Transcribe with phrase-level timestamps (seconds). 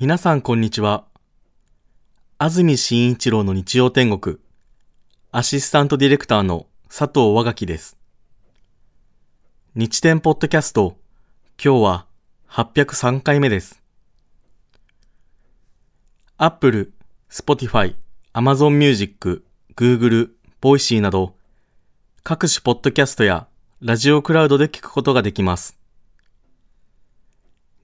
[0.00, 1.04] 皆さんこんにちは。
[2.38, 4.38] 安住紳一郎の日曜天国、
[5.30, 7.98] アシスタントディレクターの佐藤和垣です。
[9.74, 10.96] 日天ポッドキャスト、
[11.62, 12.06] 今日は
[12.48, 13.82] 803回目です。
[16.38, 16.94] Apple、
[17.30, 17.94] Spotify、
[18.32, 19.44] Amazon Music、
[19.76, 20.30] Google、
[20.62, 21.34] Voicy など、
[22.22, 23.48] 各種ポッドキャストや
[23.82, 25.76] ラジオクラウドで聞くことができます。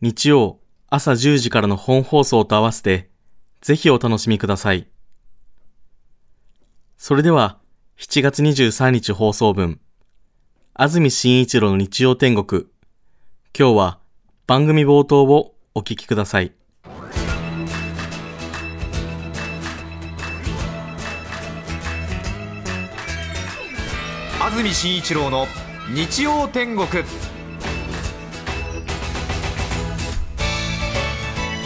[0.01, 3.11] 日曜朝10時からの本放送と合わせて、
[3.61, 4.87] ぜひお楽しみください。
[6.97, 7.59] それでは、
[7.99, 9.81] 7月23日放送分、
[10.75, 12.67] 安住紳一郎の日曜天国。
[13.59, 13.99] 今日は
[14.47, 16.53] 番組冒頭をお聞きください。
[24.41, 25.47] 安住紳一郎の
[25.93, 26.87] 日曜天国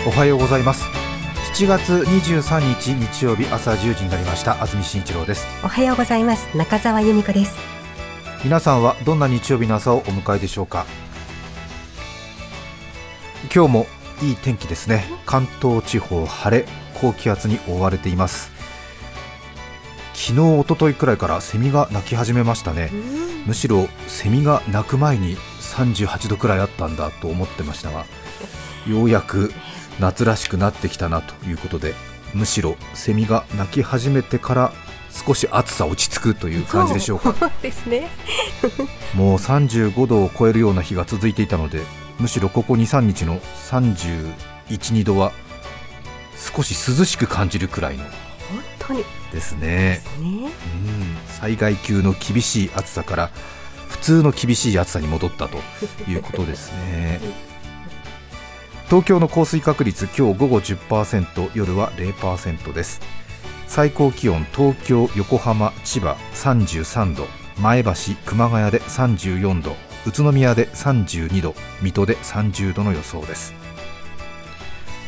[0.07, 0.87] おはようございます。
[1.53, 4.53] 7月23日日曜日朝10時になりました。
[4.63, 5.47] 安住紳一郎です。
[5.63, 6.57] おはようございます。
[6.57, 7.59] 中澤由美子です。
[8.43, 10.87] 皆さんはどんな日曜日の朝をお迎えでしょうか？
[13.55, 13.87] 今日も
[14.23, 15.05] いい天気ですね。
[15.27, 18.51] 関東地方晴れ高気圧に覆われています。
[20.15, 22.91] 昨日一昨日くらいからセミが鳴き始めましたね。
[23.47, 28.07] むしろセミが鳴く前に38度くらいあったんだと思ってましたが
[28.87, 29.53] ようやく
[30.01, 31.95] 夏らしくなってきたなということで
[32.35, 34.73] むしろセミが鳴き始めてから
[35.11, 37.35] 少し暑さ落ち着くという感じでしょうか。
[37.35, 38.09] そうですね。
[39.15, 41.83] もう35度を超えるような日が続いていたので
[42.19, 43.41] むしろここ23日の
[43.71, 44.35] 31、
[44.69, 45.33] 2度は
[46.37, 48.13] 少し涼しく感じるくらいの本
[48.79, 49.05] 当に。
[49.33, 50.01] ですね。
[50.21, 50.21] ね。
[50.21, 50.51] うん。
[51.27, 53.31] 災害級の厳しい暑さから
[53.89, 55.59] 普通の厳しい暑さに戻ったと
[56.09, 57.21] いうことですね
[58.91, 63.01] 東京の降水確率今日午後10%夜は0%です。
[63.69, 67.29] 最高気温東京横浜千葉33度
[67.61, 67.93] 前橋
[68.27, 69.77] 熊谷で34度
[70.07, 73.55] 宇都宮で32度水戸で30度の予想です。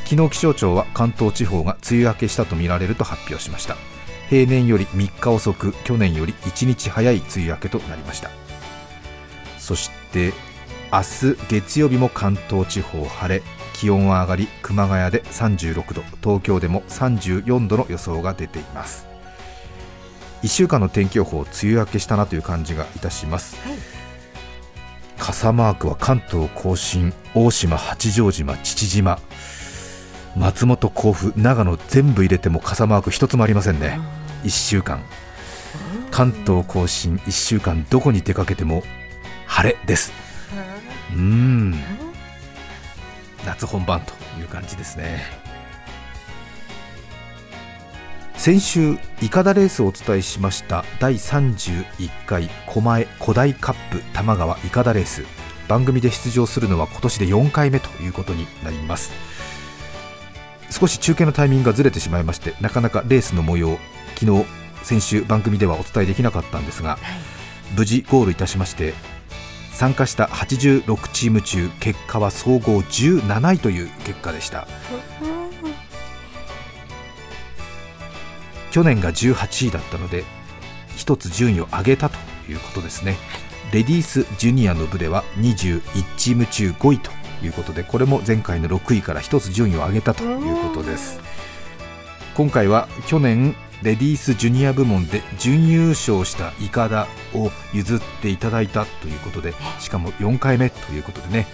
[0.05, 3.77] 昨日気象庁は関東地方が梅雨明けしたとみられると発表しました。
[4.31, 8.31] 平年より3日遅く去年より1日早い梅雨明けとなりました。
[9.59, 10.33] そして
[10.93, 13.43] 明日月曜日も関東地方晴れ。
[13.83, 19.09] 気温は上がり熊谷で36度東京でも34度の予想が出ています。
[20.45, 23.79] 1週間の天気予報梅雨明けしたなという感じがいたします、はい。
[25.19, 29.19] 傘マークは関東甲信大島八丈島父島
[30.37, 33.99] 松本甲府長野全部入れても傘マーク一つもありませんね。
[34.45, 35.03] 1週間。
[36.13, 38.85] 関東甲信1週間どこに出かけても
[39.47, 40.13] 晴れです。
[41.15, 41.21] うー。
[41.21, 42.02] ん
[43.45, 45.23] 夏本番という感じですね。
[48.35, 51.85] 先週イカダレースをお伝えしました第31
[52.27, 55.25] 回狛江古代カップ多摩川イカダレース。
[55.69, 59.13] 番組で出場するのは今年で4回目ということになります。
[60.73, 63.79] 少し中継のタイミングがずれてしまいましてなかなかレースの模様
[64.19, 64.47] 昨日
[64.83, 66.99] 先週番組ではお伝えできなかったんですが
[67.77, 68.95] 無事ゴールいたしまして
[69.73, 74.67] 参加した86チーム中結果は総合17位という結果でした。
[78.71, 80.25] 去年が18位だったので
[80.97, 82.17] 一つ順位を上げたと
[82.51, 83.17] いうことですね。
[83.73, 85.83] レディースジュニアの部では21
[86.17, 87.11] チーム中5位と
[87.43, 91.21] いうことでこれも前回の6位から一つ順位を上げたということです。
[92.35, 101.47] 今回は去年レディースジュニア部門で準優勝したイカダを譲っていただいたということでしかも4回目ということでね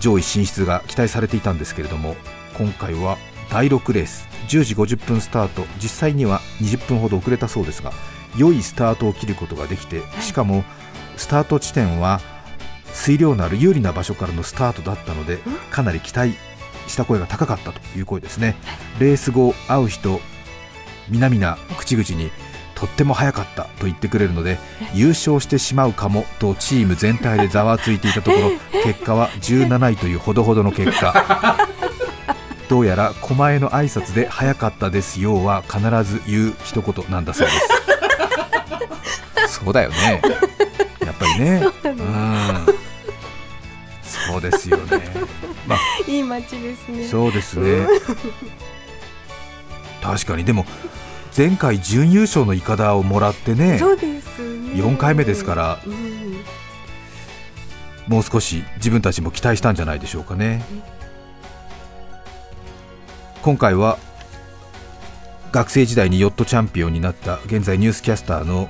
[0.00, 2.16] 上位進出が期待されていたんですけれども
[2.56, 3.18] 今回は
[3.50, 7.92] 第6レース10時50分スタート実際には20分ほど遅れたそうですが
[8.36, 10.64] 良いスタートを切ることができてしかも
[11.16, 12.20] スタート地点は
[12.86, 15.38] 水量のある有利な場所からのスタートだったので
[15.70, 16.34] かなり期待
[16.86, 18.56] した声が高かったという声ですね。
[19.00, 20.20] レース後会う人
[21.08, 22.30] 皆々口々に
[22.74, 24.58] とっても早かったと言ってくれるので
[24.94, 31.68] 優勝してしまうかもとチーム全体でざわついていたところ結果は17位というほどほどの結果。
[32.68, 37.74] どうやら狛江の挨拶で早かったですよは必ず言う一言なんだそうです。
[39.64, 40.20] そうだよね。
[41.04, 41.62] やっぱりね。
[41.84, 42.66] うん。
[44.02, 45.00] そうですよね。
[45.66, 45.78] まあ。
[46.10, 47.06] いい街ですね。
[47.06, 47.86] そうですね
[50.04, 50.44] 確かに。
[50.44, 50.66] でも
[51.36, 54.74] 前回準優勝のイカダをもらってねそうですね。
[54.74, 55.78] 4回目ですから。
[55.86, 56.44] うん。
[58.06, 60.62] もう少し自分たちも期待したんじゃないでしょうかね。
[63.42, 63.98] 今回は
[65.52, 68.68] 学生時代にヨットチャンピオンになった現在ニュースキャスターの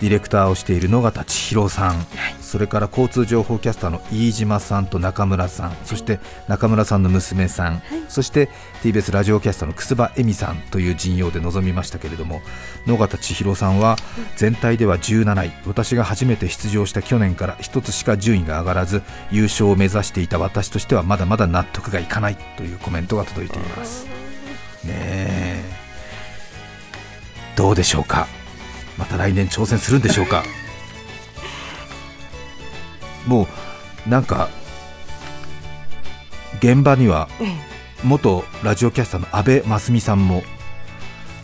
[0.00, 2.06] ディレクターをしている野方千尋さん、
[2.50, 6.18] それから交通情報キャスターの飯島さんと中村さん、そして
[6.48, 8.48] 中村さんの娘さん、そして
[8.82, 12.42] TBS ラジオキャスターの楠葉恵美さんという陣容で臨みましたけれども
[12.88, 13.94] 野方千尋さんは
[14.34, 24.06] 全体では17位私が初めて出場した去年から1つしか順位が上がらず優勝を目指していた私としてはまだまだ納得がいかないというコメントが届いています。
[24.84, 25.62] ねえ。
[27.54, 28.26] どうでしょうか？
[28.98, 30.42] また来年挑戦するんでしょうか？
[33.26, 33.46] も
[34.06, 34.48] うなんか
[36.58, 37.48] 現場にはええ。
[38.02, 40.42] 元ラジオキャスターの安倍真澄さんも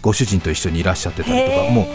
[0.02, 1.86] ご主人と一緒にいらっしゃってたりとかも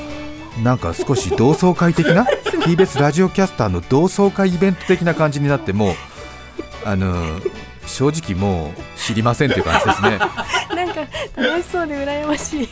[0.60, 2.26] うなんか少し同窓会的な
[2.66, 5.94] TBS ラジオキャスターの同窓会イベント的な感じになってもう
[6.86, 7.40] あの
[7.88, 10.18] 正直もう知りませんという感じですね。
[10.76, 12.70] なんか楽しそうで羨ましい。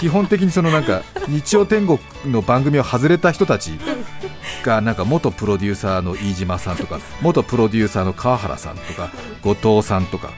[0.00, 3.78] 基本的にそのなんか日曜天国の番組を外れた人たち
[4.64, 9.10] がなんか元プロデューサーの飯島さんとか 元プロデューサーの川原さんとか
[9.42, 10.30] 後藤さんとか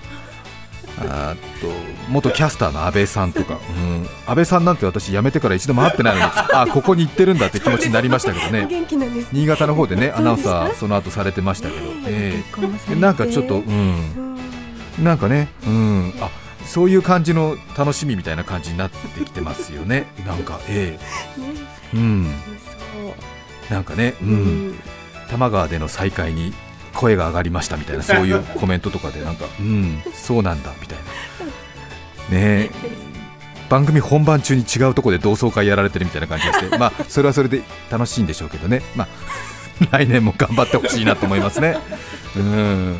[0.98, 1.68] あと
[2.08, 8.66] 元キャスターの安倍さんとか、うん、安倍さんなんて私辞めてから一度も会ってないのに あここに行ってるんだって気持ちになりましたけどね。
[8.68, 9.28] 元気なんです。
[9.32, 12.98] 新潟の方でねアナウンサーその後されてましたけど、え結婚もされて。
[12.98, 13.62] えなんかちょっと、うん、
[14.98, 15.02] う。
[15.02, 16.30] んなんかね、うん、あ
[16.66, 20.98] そういう感じの楽しみみたいな感じになってきてますよね、なんか、え
[21.38, 21.40] え。
[21.40, 21.48] ね。
[21.94, 22.34] うん。
[23.70, 24.68] なんかね、う、うん。
[24.70, 24.74] ん
[25.26, 26.52] 多摩川での再会に
[26.94, 30.98] 声が上がりましたみたいな、 そういうコメントとかで、なんか、うん、そうなんだみたい
[32.30, 33.06] な、 ねえ。
[33.68, 39.08] 番組本番中に違うところで同窓会やられてるみたいな感じがして、まあ、それはそれで楽しいんでしょうけどね、まあ、
[39.90, 41.76] 来年も頑張ってほしいなと思いますね。
[42.36, 42.96] うん。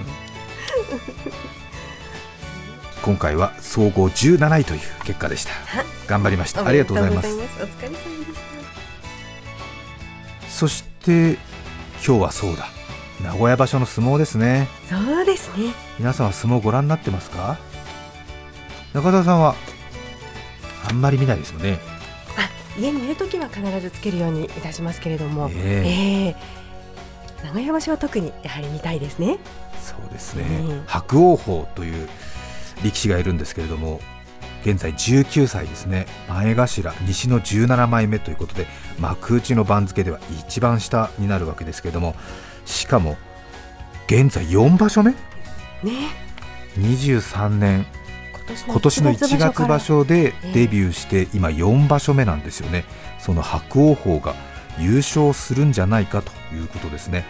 [3.02, 5.52] 今回は総合17位という結果でした。
[6.08, 6.66] 頑張りました。
[6.66, 7.28] ありがとうございます。
[7.28, 8.55] お疲れ様でし
[10.56, 11.34] そして
[12.02, 12.68] 今日はそうだ。
[13.22, 14.68] 名古屋場所の相撲ですね。
[14.88, 14.96] た。
[14.96, 15.74] そうですね。
[15.98, 17.58] 皆さんは相撲ご覧になってますか？
[18.94, 19.54] 中澤さんは
[20.88, 21.78] あんまり見ないですよね。
[22.38, 27.44] あ、家にいるときは必ずつけるようにいたしますけれども、ええ。
[27.44, 29.36] え名古屋場所は特にやはり見たいですね。
[29.82, 30.84] そうですね、うん。
[30.86, 32.08] 白鵬鵬という
[32.82, 34.00] 力士がいるんですけれども
[34.66, 36.06] 現在19歳ですね。
[36.28, 38.66] 前頭西の17枚目ということで
[38.98, 42.16] 幕内の番付では一番下になるわけですけれども。
[42.64, 43.16] しかも
[44.08, 45.12] 現在4場所目。
[45.12, 45.16] ね、
[46.78, 47.86] 23年。
[48.66, 50.52] 今年の1月場所でええ。
[50.52, 52.84] デビューして今4場所目なんですよね、
[53.20, 54.34] その白鵬鵬が
[54.78, 57.24] 優勝するんじゃないかということですね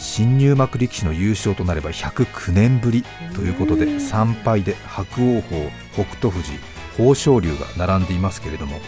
[0.00, 3.04] 新入幕力士の優勝となれば109年ぶり
[3.34, 3.96] ということでうん。
[3.98, 6.52] 3敗で白鵬鵬北勝富士
[6.98, 8.80] 豊昇龍が並んでいますけれども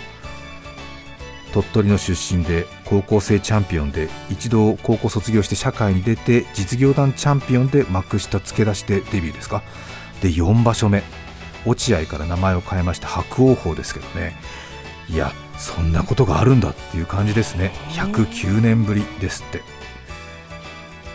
[1.52, 9.62] 鳥取の出身で高校生チャンピオンで一度高校卒業して社会に出て実業団チャンピオンで幕下付け出してデビューですか？
[10.22, 11.02] で4場所目
[11.66, 14.34] 落合から名前を変えました白鵬鵬ですけどね。
[15.10, 17.72] いやそんなことがあるんだっていう感じですね。
[17.90, 19.60] 109年ぶりですって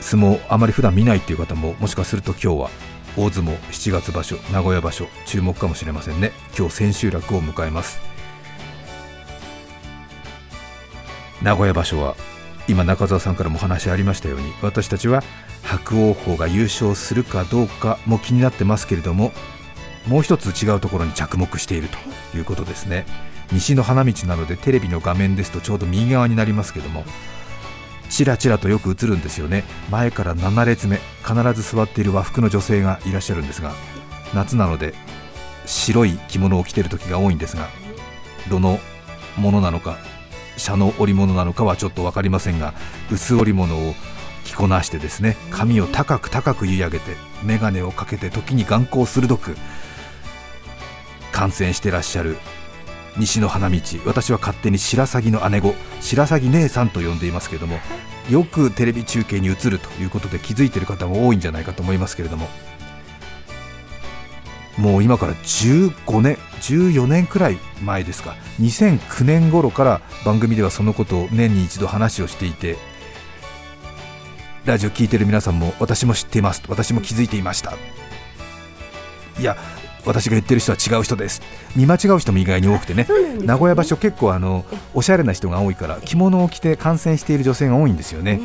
[0.02, 2.70] 相撲あまり普段見ないっていう方ももしかすると今日は
[3.18, 6.32] 大相撲7月場所名古屋場所注目かもしれませんね。
[6.58, 8.00] 今日千秋楽を迎えます。
[11.42, 12.16] 名古屋場所は
[12.68, 15.24] 今中澤さんからもお話ありましたように私たちは
[15.64, 19.32] 白鵬鵬が優勝するかどうかも気になってますけれども
[20.08, 21.90] もう一つ違うところに着目している
[22.32, 23.06] ということですね。
[23.52, 27.06] 西の花道なのでテレビの画面ですとちょうど右側になりますけども
[28.10, 29.64] ちらちらとよく映るんですよね。
[29.90, 33.74] 前から7列目必ず座っている和服の女性がいらっしゃるんですが
[34.34, 34.94] 夏なので
[35.66, 37.68] 白い着物を着てる時が多いんですが
[38.50, 38.80] どの
[39.38, 39.98] ものなのか
[40.56, 42.74] 社の織物なのかはちょっと分かりませんが
[43.12, 43.94] 薄織物を
[44.46, 49.56] 着こなしてですね髪を高く高く結い上げて眼鏡をかけて時に眼光鋭く
[51.32, 52.38] 観戦してらっしゃる
[53.18, 53.80] 西の花道。
[54.06, 57.80] 私は勝手に白鷺の姉子白鷺姉さんと呼んでいますけれども
[58.30, 62.48] よくテレビ中継に映るということで気づいている方も多いんじゃないかと思いますけれども
[64.78, 68.36] もう今から15年14年くらい前ですか。
[68.60, 72.78] 2009年頃から番組ではそのことを年に一度話をしていて
[74.66, 77.76] ラジオ聞いてる皆さんも私も知っています私も気づいていました。
[79.40, 79.56] いや
[80.08, 81.42] 私が言ってる人は違う人です。
[81.76, 83.04] 見間違う人も意外に多くてね。
[83.04, 83.46] ね。
[83.46, 88.42] 名古屋場所結構あのおしゃれな人が多いから着物を着て観戦している女性が多いんですよね。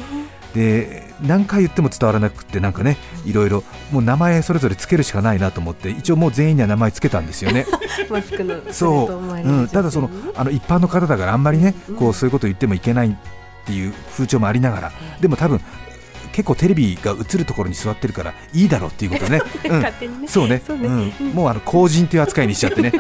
[0.55, 7.67] で何回言っても伝わらなくってなんかねいろいろもう名前それぞれつけるしかないなと思って一応もう全員には名前つけたんですよね。
[8.11, 13.15] マスクのそう、うん、ただそのあの一般の方だからあんまりねこうそういうこと言ってもいけないっ
[13.65, 14.93] ていう風潮もありながら。
[15.21, 15.61] でも多分
[16.33, 19.41] 結構テレビが映るところに座ってるからいいだろうっていうことね、
[20.27, 20.63] そうね。
[20.67, 20.89] そうね。
[20.89, 22.93] うん、もうあの公人という扱いにしちゃってね、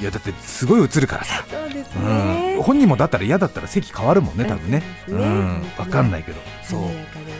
[0.00, 4.82] いやだってすごい映るからさ、そうですうねん、本人もだったら嫌だったら席変わるもんね多分ね。
[5.08, 5.62] そうん。
[5.76, 6.38] 分かんないけど。
[6.62, 6.80] そう。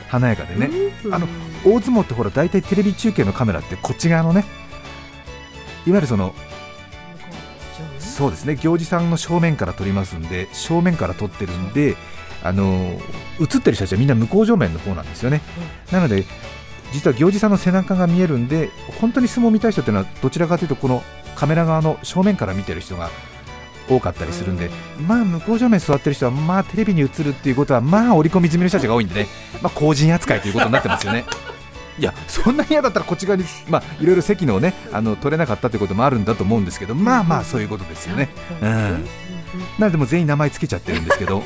[0.09, 0.55] 華やかで。
[0.55, 0.71] ね、
[1.05, 1.15] うん。
[1.15, 1.27] あの
[1.65, 4.45] 大相撲ってほら大体テレビ中継のカメラってこっち側のね
[5.87, 6.35] いわゆるその
[7.99, 8.55] そうですね。
[8.55, 11.97] 行司さんの正面から撮りますんで正面から撮ってるんで
[12.45, 12.99] あの
[13.41, 15.41] 映ってる人たちはみんな向こう正面の方なんですよね、
[15.91, 16.25] なので
[16.93, 18.71] 実は行司さんの背中が見えるんで
[19.01, 21.03] 本当に相撲を見たい人っていうのはどちらかというとこの
[21.35, 23.11] カメラ側の正面から見てる人が
[23.89, 24.71] 多かったりするんで、
[25.07, 29.27] まあ向こう正面座ってる人はまあテレビに映るっていうことはまあ織り込み済みの人たちが多いんでね、
[29.63, 31.25] まあ公人扱いということになってますよね。
[31.99, 38.31] いやそんなに嫌だったらこっち側に、まあ、いろいろ席のねあの取れなかったということもあるんだと思うんですけどまあまあそういうことですよね。
[38.61, 38.69] うん。
[39.79, 41.45] なのでもう全員名前つけちゃってるんですけど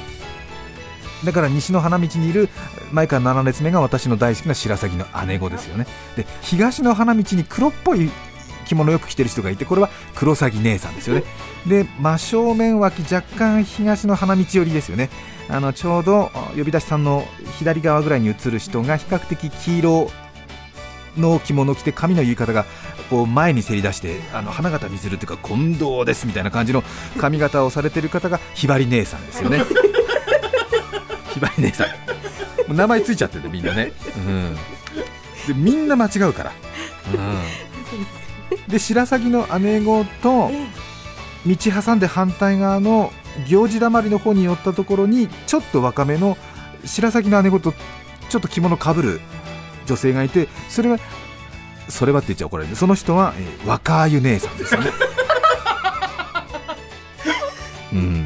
[1.24, 2.48] だから西の花道にいる
[2.92, 5.86] 前から7列目が私の大好きな白鷺の姉子ですよね。
[6.16, 8.10] で東の花道に黒っぽい
[8.66, 11.24] 着物をよく着てる人がいてこれは黒鷺姉さんですよね。
[11.66, 15.10] で真正面脇若干東の花道寄りですよね。
[15.48, 17.26] あのちょうど呼び出しさんの
[17.58, 20.10] 左側ぐらいに映る人が比較的黄色
[21.16, 22.66] の着物を着て髪の結い方が
[23.10, 26.82] こう前にせり出してあの花形にするというか近藤ですみたいな感じの
[27.18, 29.62] 髪型をされてる方がひばり姉さんですよね。
[31.38, 31.88] ひばり姉さん。
[32.76, 34.54] 名前ついちゃっててみんなね、うん、
[35.46, 36.52] でみんな間違うから、
[37.14, 40.50] うん、で白鷺の姉子と
[41.46, 43.12] 道挟んで反対側の
[43.46, 46.36] 行司だまりの方に寄ったところにちょっと若めの
[46.84, 47.72] 白鷺の姉子と
[48.28, 49.20] ちょっと着物かぶる
[49.86, 50.98] 女性がいてそれは
[51.88, 52.76] それはって言っちゃ怒られる。
[52.76, 54.90] その人は、えー若あゆ姉さんですよね。
[57.94, 58.17] うん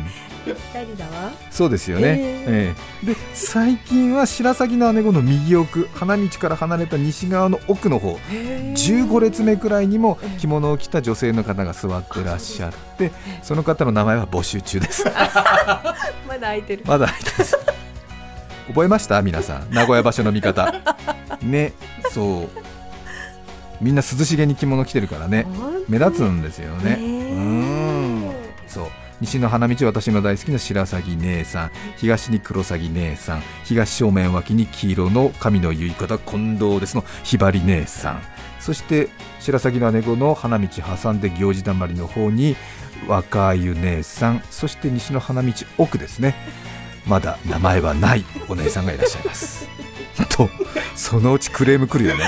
[0.83, 1.31] 二人だわ。
[1.51, 3.07] そうですよね、ええ。
[3.07, 13.13] で最近は白鷺の姉子の右奥花道から離れた西側の奥の方15列目くらいにも着物を着た女性の方が座ってらっしゃって
[13.43, 15.05] その方の名前は募集中です。
[16.27, 16.83] まだ空いてる。
[16.87, 17.59] まだ入ってます。
[18.69, 19.23] 覚えました？
[19.23, 19.71] 皆さん。
[19.71, 20.73] 名古屋場所の見方。
[21.43, 21.73] ね
[22.11, 22.49] そう。
[23.81, 25.47] みんな涼しげに着物着てるからね。
[25.89, 26.99] 目立つんですよね。
[27.01, 28.31] うん。
[28.69, 28.87] そう
[29.23, 38.23] 西の花道私の大好きな白鷺姉さん東に黒鷺姉さん東正面脇に黄色の神の結い方近藤ですのひばり姉さん。
[38.59, 40.67] そして白鷺の姉子の花道
[41.01, 42.57] 挟んで行司だまりの方に
[43.07, 44.43] 若あゆ姉さん。
[44.51, 46.35] そして西の花道奥ですね。
[47.07, 49.69] まだ名前はないお姉さんがいらっしゃいます。
[50.31, 50.51] と
[50.97, 52.25] そのうちクレーム来るよね。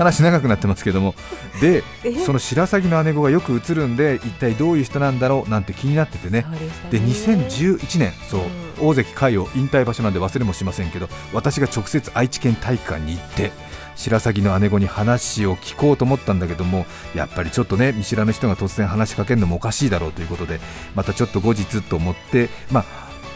[0.00, 1.14] 話長くなってますけども。
[1.60, 2.14] で え？
[2.24, 5.50] その白鷺の姉子がよく映るんで一体どういう人なんだろう？
[5.50, 6.46] なんて気になっててね。
[6.90, 8.40] で2011年そう、
[8.80, 13.52] 大関海を引退場所なんで忘れもしませんけど私が直接愛知県体育館に行って
[13.94, 20.60] 白鷺の姉子に話を聞こうと思ったんだけどもやっぱりちょっとね見知らぬ人が突然話しかけるのもおかしいだろうということで
[20.94, 22.84] またちょっと後日と思ってま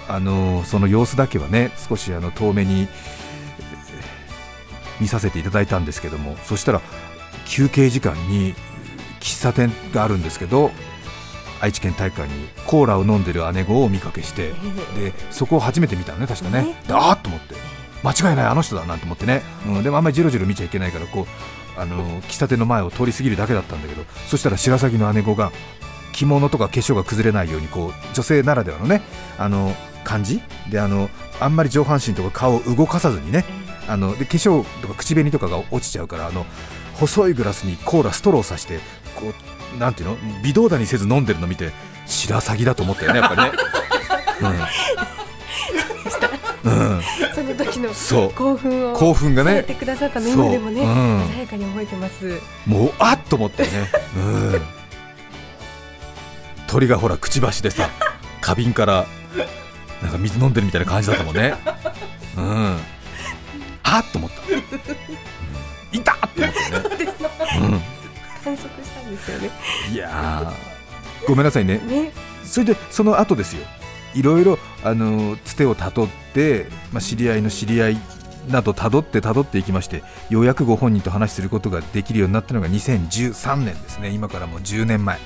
[0.09, 2.89] ああのーその様子だけはね少しあの遠目にえー
[5.01, 6.81] 見させていただいたんですけどもそしたら
[7.47, 8.55] 休憩時間に
[9.21, 10.71] 喫茶店があるんですけど
[11.61, 14.53] 愛知県体育館にコーラを飲んでる姉子をお見かけして
[14.97, 16.77] でそこを初めて見たのね確かね。
[16.89, 17.55] あーっと思って。
[18.03, 25.53] 間違いないあの人だなんて思ってね、うん、でもあんまりじろじろ見ちゃいけないからこうあの喫茶店の前を通り過ぎるだけだったんだけどそしたら白鷺の姉子が
[26.13, 29.01] 着物とか化粧が崩れないようにこう女性ならではのね
[29.39, 29.75] あの
[30.05, 30.43] 感じ？
[30.71, 31.09] であの
[31.41, 33.47] あんまり上半身とか顔を動かさずにね
[33.89, 36.47] あので化粧とか口紅とかが落ちちゃうからあの
[36.95, 38.79] 細いグラスにコーラストローさして
[39.17, 39.33] こ
[39.75, 40.17] うなんていうの？
[40.43, 41.73] 微動だにせず飲んでるの見て
[42.07, 43.53] 白鷺だと思ったよねやっぱりね。
[44.41, 44.49] うん。
[46.65, 47.03] うん、
[47.35, 48.33] その時のそう。
[48.33, 49.63] 興奮を興奮がね。
[49.65, 50.85] てくださったメモでもね、う。
[50.85, 51.29] ん。
[51.29, 52.41] 鮮やかに覚えてます。
[52.67, 53.69] もうあっと思ってね、
[54.17, 54.21] う
[54.57, 54.63] ん、
[56.67, 57.91] 鳥がほらくちばしでさ
[58.41, 59.05] 花瓶から
[60.03, 61.55] なんか水飲んでるみたいな感じだったもんね。
[62.39, 62.77] うん
[63.97, 67.13] あっと思った、うん、いたっと思ってね、
[68.43, 69.51] 観測したんですよね。
[69.89, 71.29] うん、いやー。
[71.29, 71.79] ごめんなさいね。
[71.79, 72.13] ね、
[72.45, 73.65] それでその後ですよ。
[74.15, 77.99] いろいろあのつてをたどって、まあ、知り合いの知り合い
[78.49, 84.11] などたどってたどっていきましてようやくご本人と話しすることができるようになったのが2013年ですね。
[84.11, 85.17] 今からもう10年前。
[85.17, 85.21] ね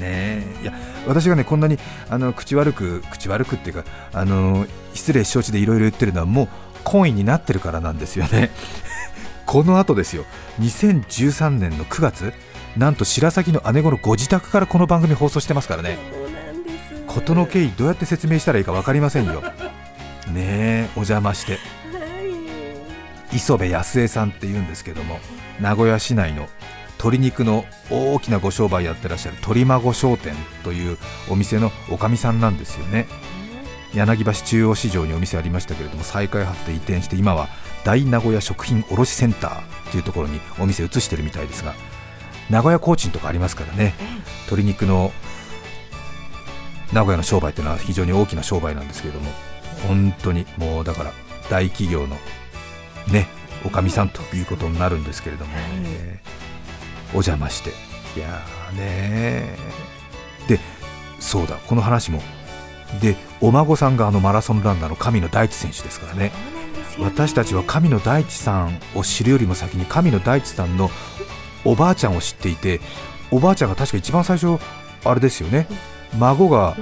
[0.00, 0.58] え。
[0.62, 0.72] いや
[1.06, 1.78] 私がねこんなに
[2.08, 6.48] あの口悪く口悪くっていうかあの失礼承知でいろいろ言ってるのはもう
[6.84, 8.50] 懇意になってるからなんですよね
[9.46, 10.24] この後ですよ
[10.60, 12.32] 2013年の9月
[12.76, 15.98] なんと白崎の姉子のご自宅からこの番組放送してますからね。
[17.06, 19.50] 事の経緯どうやって説明したらいいか分かりませんよね
[20.36, 21.58] えお邪魔して。
[23.32, 25.18] 磯部康江さんっていうんですけども
[25.60, 26.48] 名古屋市内の
[26.98, 30.34] 鶏肉の大きなご商売やってらっしゃる鳥孫商店
[30.64, 30.98] という
[31.30, 33.06] お店のおかみさんなんですよね
[33.94, 37.48] 柳橋中央市場にお店ありましたけれども再開発で移転して今は
[37.84, 41.74] 大名古屋食品卸センターというところにお店移してるみたいですが
[42.50, 43.94] 名古屋コーチンとかありますからね。
[44.46, 45.12] 鶏肉の
[46.92, 49.30] 名古屋の商売というのは非常に大きな商売なんですけれども
[49.88, 51.12] 本当にもうだから
[51.48, 52.16] 大企業の
[53.10, 53.28] ね
[53.64, 56.20] おかみさんということになるんですけれども、ね。
[57.10, 57.70] お邪魔して。
[58.16, 60.48] いやーねー。
[60.48, 60.60] で
[61.20, 62.20] そうだこの話も
[63.00, 66.32] でお孫さんがあのマラソンランナーの神野大地選手ですからねね。
[67.00, 70.90] 私たちは神野大地さんを知るよりも先に神野大地さんの
[71.64, 72.80] おばあちゃんを知っていて
[73.30, 74.62] おばあちゃんが確か一番最初
[75.04, 75.66] あれですよね
[76.18, 76.76] 孫が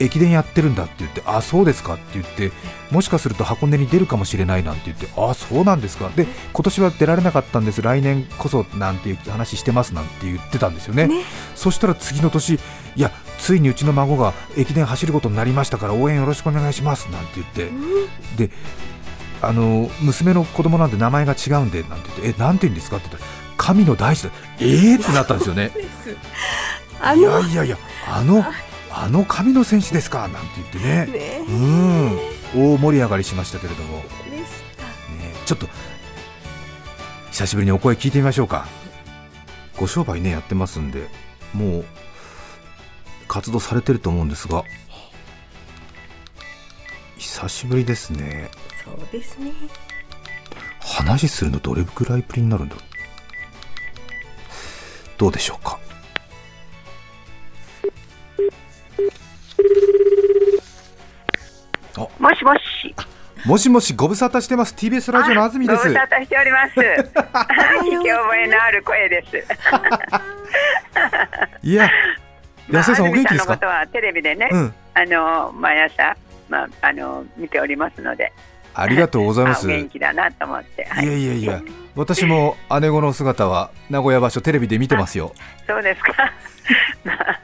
[0.00, 2.52] 駅伝やってるんだって言ってあそうですかって言って
[2.90, 6.10] もしかすると箱根に出るかもしれないなんて言ってあそうなんですか。
[6.14, 7.82] で今年は出られなかったんです。
[7.82, 11.06] 来年こそなんていう話してますなんて言ってたんですよね。
[11.06, 11.24] ね。
[11.54, 12.58] そしたら次の年い
[12.96, 18.48] やついにうちの孫が駅伝走ることになりましたから応援よろしくお願いしますなんて言って。
[18.48, 18.50] で
[19.40, 25.70] あの娘の子供なんで名前が違うんでなんて言ってえなんて言うんですかって言ったら神の大地だえーってなったんですよね。
[27.16, 27.76] いやのいやいや
[28.08, 28.44] あの
[29.00, 31.06] あの神の選手ですかなんて言ってね。
[31.06, 31.40] ね。
[31.48, 31.52] う
[32.58, 32.74] ん。
[32.74, 34.04] 大盛り上がりしましたけれども、ね。
[35.46, 35.68] ちょっと
[37.30, 38.66] 久しぶりにお声聞いてみましょうか。
[39.76, 41.06] ご商売ねやってますんで
[41.54, 41.84] もう
[43.28, 44.64] 活動されてると思うんですが。
[47.18, 48.50] 久しぶりですね。
[48.84, 49.52] そうですね。
[50.80, 52.84] 話するのどれくらいぶりになるんだろう。
[55.18, 55.78] どうでしょうか
[62.18, 62.94] もしもし。
[63.46, 64.74] もしもしご無沙汰してます。
[64.74, 65.84] TBS ラジオの安住です。
[65.84, 66.74] ご無沙汰しております。
[66.80, 69.36] 聞き覚えのある声です。
[71.62, 71.88] いや
[72.70, 74.74] 安江さんお元気です安住さんのことかはテレビでね、うん。
[74.94, 76.16] あの毎朝
[76.48, 78.32] まああの見ておりますので、
[78.74, 80.84] ありがとうございまあすお元気だなと思って。
[80.84, 81.06] はい。
[81.06, 81.62] やいやいや。
[81.94, 85.32] 私も姉子の姿は名古屋場所テレビで見てますよ。
[85.66, 86.32] そうですか。
[87.04, 87.40] まあ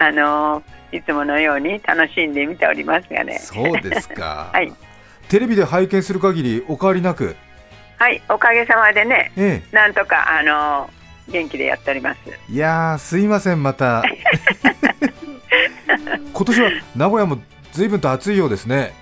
[0.00, 0.62] あの
[0.96, 3.38] いつものように楽しんで見ておりますがね。
[3.38, 4.72] そうですか、 はい
[5.28, 7.34] テレビで拝見する限りお変わりなく？
[7.98, 10.90] はい、おかげさまでね、えなんとかあの
[11.28, 12.20] 元気でやっております。
[12.26, 14.04] えいやーすいませんまた
[16.32, 17.38] 今年は名古屋も
[17.72, 18.92] 随分と暑いようですね、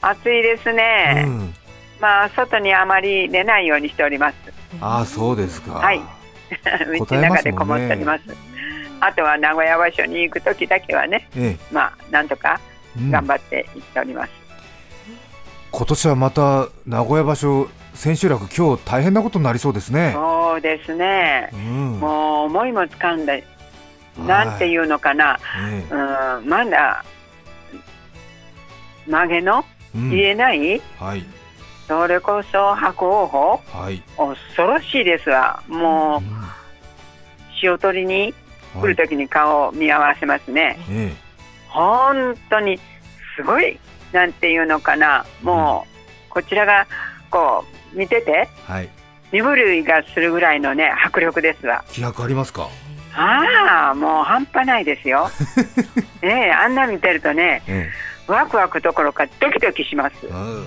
[0.00, 1.24] 暑いですね。
[1.26, 1.54] うん、
[2.00, 4.34] まあ外にあまり出ないようにしております。
[4.80, 6.00] ああそうですか、はい
[6.98, 8.47] 道の中でこもっております。
[9.00, 12.60] あとは名古屋場所に行く時だけはね、えまあなんとか
[12.96, 13.10] えうん。
[13.10, 14.32] 頑張って行っております。
[15.70, 21.50] 今年はまた名古屋場所千秋楽今日大変なことになりそうですね、そうですね。
[21.52, 21.56] う。
[21.56, 22.00] ん。
[22.00, 23.44] もう思いもつかんで、
[24.26, 25.84] なんていうのかな、え
[26.40, 27.04] うん、まだ
[29.06, 29.64] 曲げの？
[29.94, 30.10] えうん。
[30.10, 31.24] 言えない、はい。
[31.86, 35.62] それこそ白王法はい、恐ろしいですわ。
[35.68, 36.22] もう
[37.62, 38.47] 塩取りにうん
[38.80, 40.78] 来る時に顔を見合わせますね。
[40.90, 41.12] え
[41.68, 42.78] 本当に
[43.36, 43.78] すごい
[44.12, 45.24] なんていうのかな。
[45.42, 45.86] も
[46.30, 46.86] うこちらが
[47.30, 47.64] こ
[47.94, 48.88] う見ててえはい。
[49.30, 51.84] 身震いがするぐらいのね迫力ですわ。
[51.90, 52.68] 気迫ありますか？
[53.14, 55.28] ああもう半端ないですよ。
[56.22, 57.90] ね えあんな見てるとねえ
[58.26, 60.66] ワクワクどころかドキドキします、えうん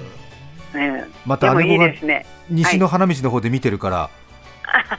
[0.97, 1.06] え。
[1.26, 2.26] まえ、でもいいですね。
[2.50, 4.10] 西の花道の方で見てるから、
[4.63, 4.97] そうですね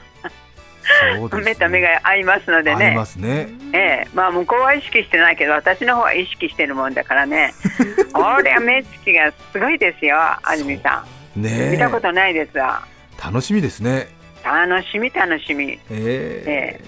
[1.43, 3.47] 目と目が合いますので合いねますね。
[3.73, 7.53] ええ、まあ向こうは意識してないけど私の方は意識してるもんだからね。
[8.13, 11.03] これは目つきがすごいですよ安住さ
[11.35, 11.41] ん。
[11.41, 11.49] ね。
[11.51, 12.83] え見たことないですわ。
[13.23, 14.07] 楽しみですね。
[14.43, 15.79] 楽しみ楽しみ。
[15.89, 16.81] ええ。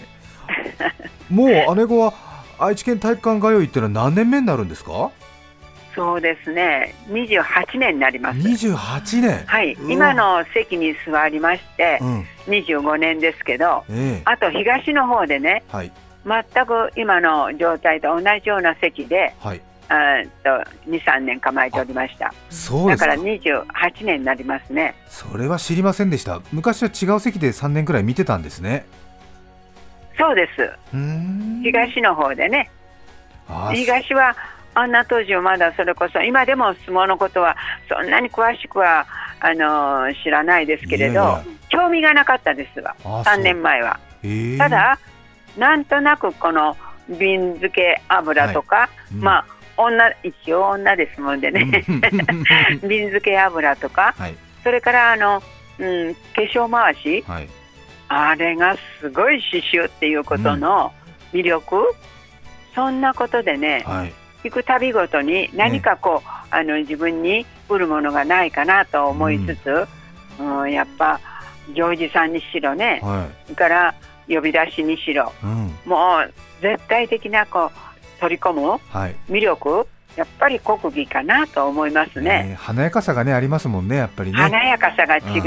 [1.34, 2.14] もう姉子は
[2.60, 5.12] 愛知県体育館通いってのは何年目になるんですか？
[5.96, 6.94] そうですね。
[7.08, 8.40] 28年になります。
[8.40, 9.44] 28年。
[9.46, 12.26] はい、今の席に座りましてうん。
[12.48, 14.22] 25年ですけどええ。
[14.26, 15.92] あと東の方でねはい。
[16.26, 19.62] 全く今の状態と同じような席ではい。
[19.88, 20.50] あと
[20.90, 22.26] 23年構えておりました。
[22.26, 23.08] だかそうですか。
[23.08, 23.66] ら28
[24.06, 24.96] 年になりますね。
[25.08, 26.42] それは知りませんでした。
[26.52, 28.86] 昔は違う席で3年くらい見てたんですね。
[30.18, 30.72] そうです。
[31.64, 32.70] 東の方でね。
[33.48, 34.36] あ東は
[34.76, 37.56] あんな当時はまだそれこそ今でも相撲のことは
[37.90, 39.08] そんなに詳しくは
[39.40, 42.96] あの知らないですけれど興味がなかったですわ。
[43.00, 43.36] あそう。
[43.36, 44.00] 3年前は。
[44.58, 45.00] ただ
[45.58, 46.76] なんとなくこの
[47.08, 49.22] 瓶漬け油とか、うん。
[49.22, 49.46] まあ
[49.78, 51.86] 女一応女ですもんでね。
[51.88, 52.02] うん。
[52.88, 54.36] 瓶漬け油とかはい。
[54.64, 55.42] それからあの、
[55.80, 57.24] うん、化粧回し。
[57.28, 57.48] はい。
[58.08, 60.94] あれがすごい刺繍っていうことの
[61.34, 61.78] 魅力、
[62.76, 64.14] そんなことでね、はい
[64.46, 69.88] 行くたびごとに何かこう、あの自分に売るものがないかなと思いつつ、
[70.40, 70.72] うん。
[70.72, 71.20] やっぱ
[71.74, 73.96] 行司さんにしろね、はそれから
[74.28, 75.76] 呼び出しにしろいうん。
[75.86, 79.16] もう絶対的なこう取り込むはい。
[79.28, 82.44] 魅力やっぱり国技かなと思いますね。
[82.44, 84.38] ね華やかさがねありますもんねやっぱりね。
[84.38, 85.44] 華やかさが違う、うん。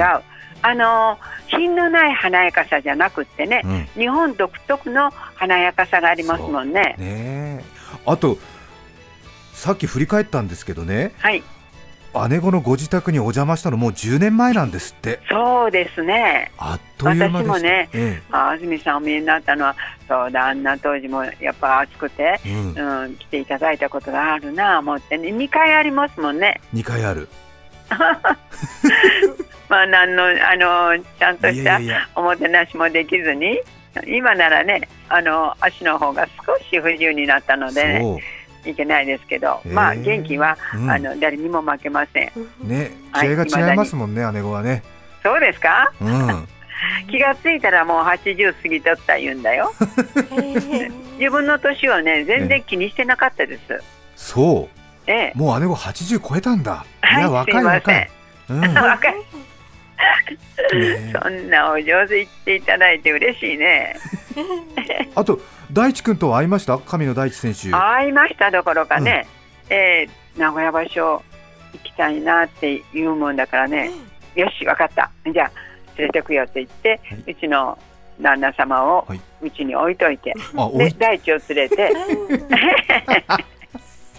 [0.61, 3.87] あの品のない華やかさじゃなくってね、うん。
[3.95, 6.97] 日本独特の華やかさがありますもんね。
[6.99, 7.65] ねえ。
[8.05, 8.39] あと
[9.59, 11.12] さっき振り返ったんですけどね。
[11.18, 11.42] はい、
[12.31, 15.18] 姉子のご自宅にお邪魔したのもう10年前なんですって。
[15.29, 16.53] そうですね。
[16.59, 25.18] あっという間私もねえあ安住さんお見えになったのはそうだあんな当時もやっぱ暑くて、えうん、うん、来ていただいたことがあるなあ思って。
[25.18, 26.61] ね2回ありますもんね。
[26.73, 27.29] 2回ある。
[29.68, 31.81] まあ何のあのちゃんといした
[32.14, 33.61] おもてなしもできずに。
[34.07, 38.21] 今ならねあの足の方が少し不自由になったので、ね、そ
[38.71, 40.91] いけないですけど、へえまあ元気は、う、うん。
[40.91, 42.33] あの誰にも負けません。
[42.69, 44.83] ねはい気合が違いますもんね、姉子はね。
[45.23, 45.93] そうですか？
[46.01, 46.49] うん。
[47.11, 49.73] 気がついたらもう80過ぎとった言うんだよ。
[51.19, 53.83] 自分の年をね全然気にしてなかったです。
[54.17, 54.69] そ
[55.07, 55.33] ええ。
[55.35, 56.85] うもう姉子80超えたんだ。
[57.03, 57.55] いはいや若い。
[57.55, 57.81] すいません。
[57.81, 58.11] 若い
[58.51, 58.61] うん。
[58.61, 59.15] ね 若い
[60.75, 63.97] えそんなお上手言っていただいて嬉しいね。
[65.15, 65.41] あと
[65.73, 66.79] 大地君とは会いました？
[66.79, 67.71] 神野大地選手。
[67.71, 69.27] 会いましたどころかね、
[69.71, 71.23] えー名古屋場所
[71.73, 73.91] 行きたいなって言うもんだからね、
[74.37, 75.11] よし分かった。
[75.33, 75.51] じゃあ
[75.99, 77.33] 連れてくよって言って、はい。
[77.33, 77.77] うちの
[78.21, 79.21] 旦那様をはい。
[79.43, 81.93] うちに置いといて、あおいで大地を連れて。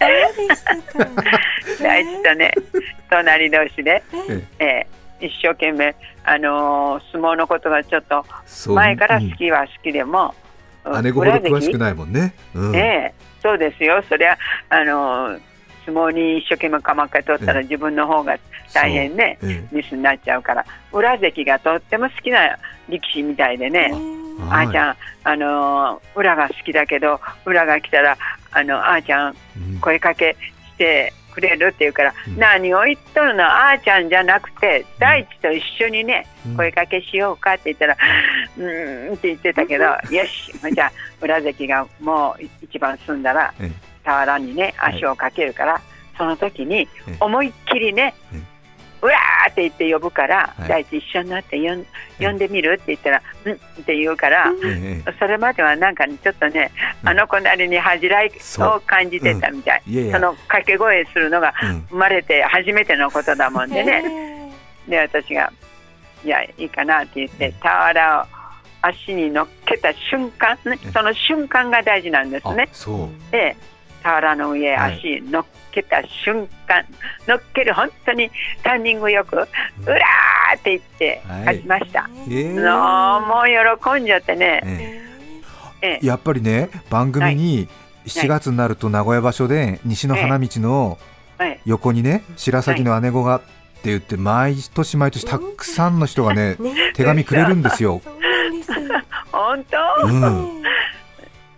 [1.80, 2.52] 大地とね
[3.10, 4.02] 隣同士で、
[4.58, 4.86] ええ。
[4.96, 8.24] ー一生懸命、あのー相撲のことがちょっと
[8.74, 10.34] 前から好きは好きでも、
[10.84, 11.04] うん。
[11.04, 12.34] 姉子ほど詳しくないもんね。
[12.54, 12.76] うん。
[12.76, 14.36] ええそうですよ、そりゃ、
[14.68, 15.38] あの
[15.86, 17.64] 相撲に一生懸命鎌か取ったらええ。
[17.64, 18.36] 自分の方が
[18.74, 19.50] 大変ね、そう。
[19.50, 22.56] えミスになっちゃうから、裏関がとっても好きな
[22.88, 23.94] 力士みたいでね、え
[24.50, 28.16] あーちゃん、あのー裏が好きだけど、裏が来たら、
[28.52, 29.36] あのあーちゃん。
[29.80, 30.36] 声かけ
[30.74, 32.36] してくれるって言うから、うん。
[32.36, 36.56] 何を言っとるの、あーちゃんじゃなくて、大地と一緒にね、うん。
[36.56, 37.96] 声かけしようかって言ったら、
[38.58, 43.72] うーんって言ってたけど、よし、じゃあ、裏関がもう一番済んだらええ、
[44.04, 44.96] 俵にね、はい。
[44.96, 45.80] 足をかけるから、
[46.16, 48.40] その時にええ、思いっきりねええ、
[49.02, 50.68] うわーって言って呼ぶから、はい。
[50.68, 51.56] 大地一緒になって
[52.18, 55.12] 呼んでみるって言ったら、うんって言うから、ええ。
[55.18, 56.70] それまではなんかちょっとね、
[57.02, 57.08] うん。
[57.08, 59.82] あの子なりに恥じらいを感じてたみたい。
[60.12, 61.86] その掛け声するのがうん。
[61.90, 64.50] 生まれて初めてのことだもんでね。
[64.88, 65.52] で私が
[66.24, 68.24] 「いやいいかな」って言って俵を
[68.82, 70.58] 足に乗っけた瞬間
[70.92, 72.68] その瞬間が大事なんですあね。
[72.72, 73.08] そう。
[73.30, 73.56] で
[74.02, 74.98] 俵の上はい。
[74.98, 76.84] 足乗っけた瞬間、
[77.26, 78.30] 乗っける本当に
[78.62, 79.40] タイミングよく「う
[79.86, 81.38] らー!」って言ってはい。
[81.40, 82.10] 勝ちました。
[82.30, 85.02] ええのうもう喜んじゃってね、え
[85.82, 86.00] え。
[86.02, 87.68] えやっぱりね番組に
[88.06, 90.98] 7月になると名古屋場所で西の花道の
[91.38, 93.46] はい、横にね白鷺の姉子がって
[93.84, 96.92] 言って毎年毎年たくさんの人がね ね。
[96.94, 98.02] 手紙くれるんですよ。
[99.32, 100.62] 本当、うん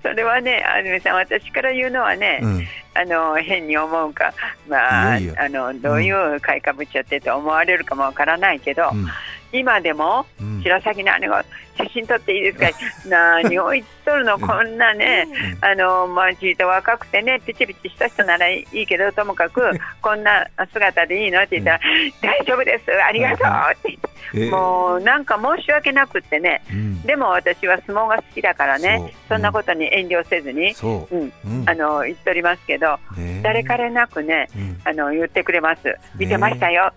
[0.02, 2.66] それはね、安住さん、私から言うのはね、うん。
[2.94, 4.34] あの変に思うか、
[4.68, 5.44] まあ、いやいや。
[5.44, 9.06] あのどういう買いかぶっちゃってと思われるかもわからないけど、うん。
[9.52, 10.60] 今でもうん。
[10.62, 11.44] 白鷺の姉が
[11.76, 12.66] 写真撮っていいですか？
[13.42, 14.40] 何を言っとるの、うん。
[14.40, 15.26] こんなね、
[15.60, 21.40] あのまあ、ちいと若くてね、ピチピチした人ならいいけど、ともかく、こんな姿でいいの？
[21.42, 21.80] って言ったら、
[22.20, 23.48] 大丈夫です、ありがとう。
[23.72, 24.08] って言って、
[24.44, 24.50] ええ。
[24.50, 27.02] もうなんか申し訳なくってね、うん。
[27.02, 31.16] でも私は相撲が好きだからね、そんなことに遠慮せずに、そう。
[31.16, 31.68] うん、うん。
[31.68, 34.80] あの言っておりますけど、ね誰彼なくね、うん。
[34.84, 36.92] あの言ってくれます、見てましたよ、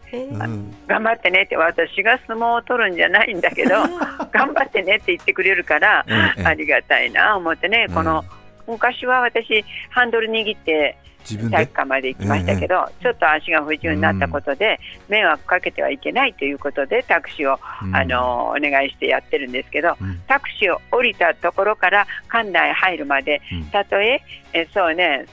[0.88, 3.76] 頑張ってねって、私が相撲を取るんじゃないんだけど、
[4.32, 6.44] 頑張ってねって言ってくれるから、ええ。
[6.44, 7.96] ありがたいな思ってね、うん。
[7.96, 8.24] この
[8.68, 17.96] 昔は私、ハンドル握って体育館まで行きましたけど、ちょっと足が不自由になったことで、迷惑かけてはいけないということでタクシーを、うん。
[17.96, 20.20] あのお願いしてやってるんですけど、うん。
[20.28, 23.66] タクシーを降りたところから館内入るまで、うん。
[23.66, 24.22] たとえ
[24.54, 25.26] えそうね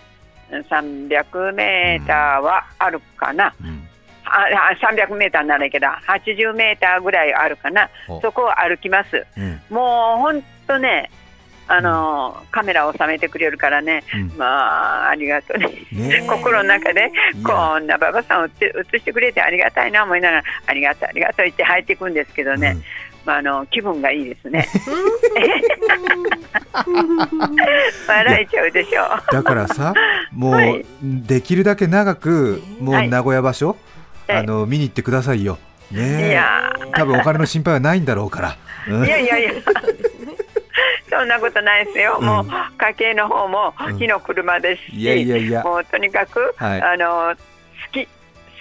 [0.53, 3.72] 300メーターはあるかな、うん
[4.33, 7.91] ああ300メーターならいいけど80メーターぐらいあるかな。
[8.09, 9.27] おそこを歩きます。
[9.37, 9.61] うん。
[9.71, 11.11] もう本当ね
[11.69, 14.33] あの、カメラを収めてくれるからね、うん。
[14.37, 15.69] まあありがとうね。
[15.93, 17.11] ね 心の中で
[17.45, 18.49] こんな馬場さんを映
[18.95, 22.83] 映してくれてありがたいな思いながらありがとうありがとう言って入っていくんですけどね、うん。
[23.25, 24.67] まあ、あの気分がいいですね。
[28.09, 29.03] 笑えちゃうでしょ。
[29.05, 29.95] うだからさ
[30.33, 30.85] もう、はい。
[31.03, 33.07] できるだけ長くもはい。
[33.07, 33.92] う名古屋場所、ええ
[34.39, 35.59] あの見に行ってくださいよ。
[35.91, 36.31] いねえ。
[36.33, 38.57] や多分お金の心配はないんだろうから。
[38.89, 39.07] うん。
[39.07, 39.53] いやいやいや。
[41.11, 42.27] そんなことないですよ、うん。
[42.27, 42.47] もう
[42.79, 43.99] 家計の方もうん。
[43.99, 45.63] 火の車ですし、いやいやいや。
[45.63, 46.83] もうとにかく、はい。
[46.83, 48.07] あの好き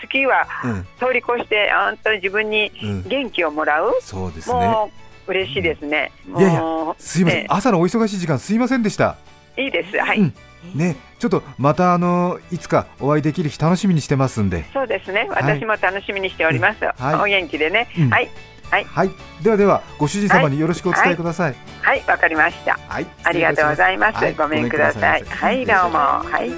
[0.01, 0.87] 好きはうん。
[0.99, 3.03] 通り越して本当に自分にうん。
[3.07, 4.55] 元気をもらう、そうですね。
[4.55, 4.91] も
[5.27, 6.11] う嬉しいですね。
[6.27, 6.61] いやいや
[6.97, 9.15] すいません、え朝のお忙しい時間すいませんでした。
[9.55, 9.97] えいいです。
[9.97, 10.33] はい。
[10.63, 14.65] うんね、ちょっとまたあのいつかお会いできる日楽しみにしてますんで。
[14.73, 15.27] そうですね。
[15.29, 16.83] はい私も楽しみにしております。
[16.83, 17.87] はいお元気でね。
[17.97, 18.29] うんはい。
[18.69, 18.85] はい。
[18.85, 21.55] はい、ではではご主人様によろしくお伝えください。
[21.81, 22.03] はい。
[22.07, 22.79] わかりました。
[22.87, 24.23] はい、ありがとうございます。
[24.23, 25.23] はいごめんください。
[25.23, 25.65] はいい。
[25.65, 25.97] どうも。
[25.97, 26.47] はい。
[26.47, 26.51] い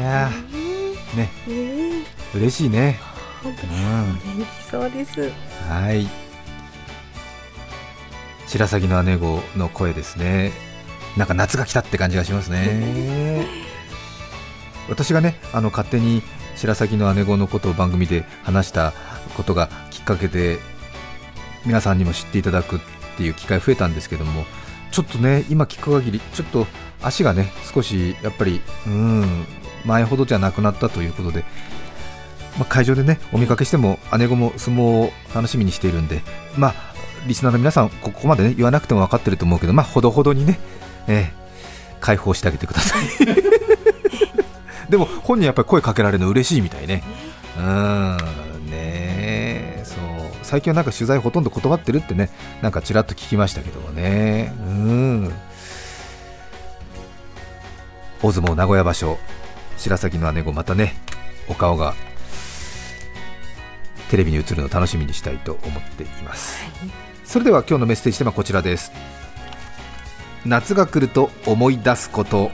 [0.00, 2.98] やーねね嬉しいね。
[3.44, 3.54] うに
[4.38, 5.20] 元気そうです。
[5.20, 5.24] ん、
[5.68, 6.08] はい。
[8.46, 10.71] 白鷺の姉子の声ですね。
[11.16, 13.46] なんか夏が来たって感じがしますね。
[14.88, 16.22] 私がね、あの勝手に
[16.56, 18.92] 白鷺の姉子のことを番組で話した
[19.36, 20.58] ことがきっかけで
[21.64, 22.80] 皆さんにも知っていただくっ
[23.16, 24.44] ていう機会増えたんですけども
[24.90, 26.66] ちょっとね今聞く限りちょっと
[27.02, 29.46] 足がね少しやっぱりうん
[29.84, 31.44] 前ほどじゃなくなったということで、
[32.58, 36.20] まあ、会場でねお見かけしても姉子も相撲を楽しみにしているんで
[36.56, 36.74] まあ
[37.26, 40.58] リスナーの皆さんここまでね言わなくても分かってると思うけどまあほどほどにね、
[41.08, 41.42] ええ。
[42.00, 43.04] 解放してあげてください。
[44.90, 47.02] でも本人やっぱり声かけられるの嬉しいみたいね。
[47.56, 48.16] うん。
[48.66, 49.82] ねえ。
[49.84, 49.98] そう。
[50.42, 52.30] 最近はなんか取材ほとんど断ってるってね。
[52.60, 54.52] なんかちらっと聞きましたけどもね。
[54.58, 55.32] うん。
[58.22, 59.18] 大相撲名古屋場所
[59.76, 60.94] 白鷺の姉子またね
[61.48, 61.94] お顔が
[64.10, 66.62] テレビに映るのを楽しみにしたいと思っています、
[67.24, 68.92] それでは今日のメッセージテーマはこちらです
[70.44, 72.50] 夏が来ると思い出すこと。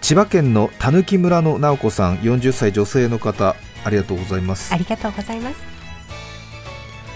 [0.00, 4.72] 千葉県のたぬき村の直子さん40歳女性の方ありがとうございます。
[4.72, 5.56] ありがとうございます。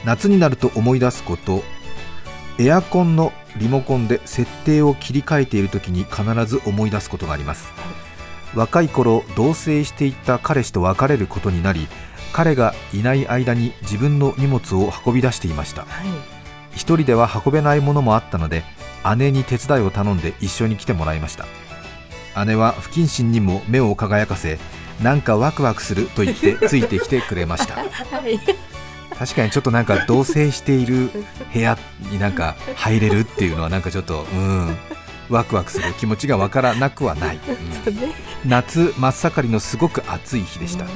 [0.04, 1.62] 夏になると思い出すこと。
[2.58, 7.68] エアコンのリモコンで設定を切り替えている時に必ず思い出すことがあります。
[8.54, 11.86] 若い頃同棲していた彼氏と別れることになり
[12.32, 15.82] 彼がいない間に自分の荷物を運び出していました。
[15.82, 16.08] はい。
[16.72, 18.64] 一人では運べないものもあったので
[19.16, 21.46] 姉に手伝いを頼んで一緒に来てもらいました。
[22.44, 24.58] 姉は不謹慎にも目を輝かせ
[25.02, 27.74] なんかワクワクすると言ってついてきてくれました。
[27.74, 28.38] はい。
[29.18, 31.10] 確かにちょっとなんか同棲している
[31.52, 31.76] 部屋
[32.10, 34.76] になんか入れるっていうのはなんかちょっとうん。
[35.28, 38.48] ワクワクする気持ちがわからなくはない、うん。
[38.48, 40.86] 夏真っ盛りのすごく暑い日でした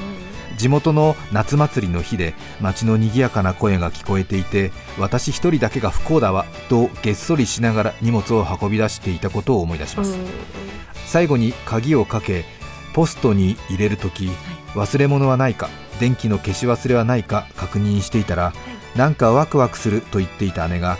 [0.63, 10.25] 地元の夏祭りの日で街の賑やかな声が聞こえていて私一人だけが不幸だわとげっそりしながら荷物を運び出していたことを思い出します、うん。
[11.05, 12.45] 最後に鍵をかけ
[12.93, 14.29] ポストに入れるとき
[14.73, 15.67] 忘れ物はないか
[15.99, 18.53] 電気の消し忘れはないか確認していたら、
[18.95, 20.97] なんかワクワクすると言っていた姉が、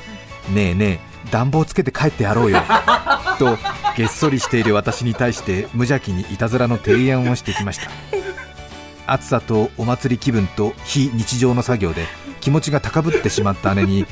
[0.54, 2.62] ねえねえ暖房つけて帰ってやろうよ
[3.40, 3.58] と
[3.98, 7.90] げっそりしている私に対して無邪気にいたずらの提案をしてきました
[9.08, 12.06] 暑さとお祭り気分と非日常の作業で
[12.42, 14.06] 気持ちが高ぶってしまった姉に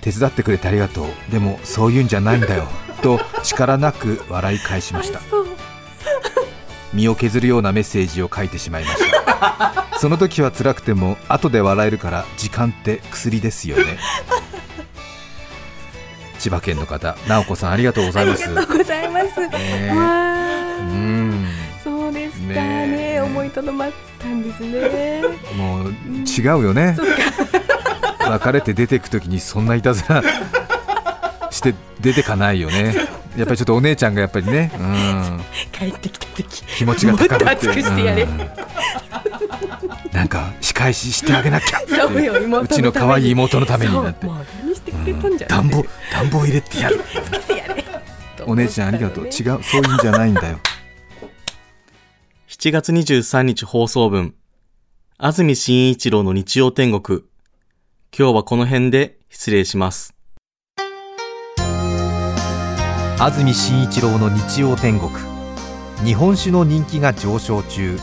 [0.00, 1.06] 手伝ってくれてありがとう。
[1.30, 2.66] でもそういうんじゃないんだよ。
[3.02, 5.20] と力なく笑い返しました。
[6.92, 9.86] 身を削るようなメッセージを書いてしまいました。
[9.98, 13.98] その時は辛くても後で笑えるから時間って薬ですよね。
[16.38, 18.44] 千葉県の方直子さんありがとうございます。
[18.44, 19.40] ありがとうございます。
[19.40, 19.44] う
[19.92, 21.31] あ、ん
[22.38, 23.14] そうですかねね。
[23.14, 25.22] え思いとどまったんですね。
[25.56, 25.90] もう
[26.26, 26.96] 違うよね。
[28.20, 30.22] 別れて出てく時にそんないたずら
[31.50, 32.94] して出てかないよね。
[33.36, 35.40] やっぱりちょっとお姉ちゃんがやっぱりね、うん、
[35.72, 36.62] 帰ってきた時。
[36.76, 37.34] 気持ちが高ぶって。
[37.34, 38.22] もっと熱くしてやれ。
[38.24, 38.38] うん。
[40.12, 41.80] なんか仕返ししてあげなきゃ。
[41.82, 44.26] うちの可愛い妹のためになって。
[44.26, 45.58] そうもう何してくれたんじゃない。
[45.58, 47.00] 暖房暖房入れてやる
[48.46, 48.88] お姉ちゃん。
[48.88, 49.98] ありがとう違うそういうん。
[49.98, 50.34] じゃないん。
[50.34, 50.58] だよ
[52.62, 54.36] 7月23日放送分、
[55.18, 57.22] 安住紳一郎の日曜天国。
[58.16, 60.14] 今日はこの辺で失礼します。
[63.18, 65.10] 安住紳一郎の日曜天国。
[66.04, 67.98] 日本酒の人気が上昇中。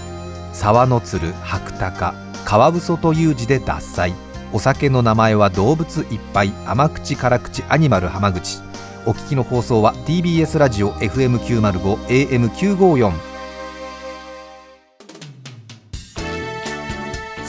[0.52, 2.14] 沢の鶴白鷹。
[2.44, 4.14] カワウソという字で獺祭。
[4.52, 6.52] お酒の名前は動物いっぱい。
[6.66, 8.58] 甘口辛口アニマル浜口。
[9.06, 11.96] お聞きの放送は TBS ラジオ FM905
[12.28, 13.29] AM954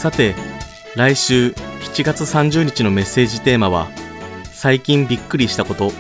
[0.01, 0.35] さて、
[0.97, 3.87] 来週7月30日のメッセージテーマは、
[4.45, 5.93] 最近びっくりしたこと。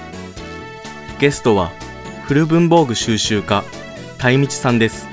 [1.18, 1.70] ゲストは、
[2.26, 3.62] 古文房具収集家、
[4.16, 5.06] たいみちさんです。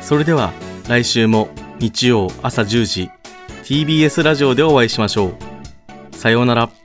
[0.00, 0.54] それでは、
[0.88, 3.10] 来週も日曜朝10時、
[3.64, 5.34] TBS ラジオでお会いしましょ
[6.12, 6.16] う。
[6.16, 6.79] さようなら。